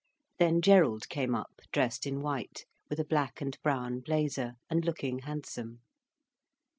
Then 0.39 0.63
Gerald 0.63 1.07
came 1.09 1.35
up, 1.35 1.61
dressed 1.71 2.07
in 2.07 2.21
white, 2.21 2.65
with 2.89 2.99
a 2.99 3.05
black 3.05 3.39
and 3.39 3.55
brown 3.61 3.99
blazer, 3.99 4.53
and 4.67 4.83
looking 4.83 5.19
handsome. 5.19 5.81